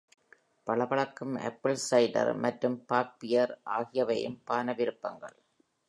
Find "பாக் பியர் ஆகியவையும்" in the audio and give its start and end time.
2.85-4.39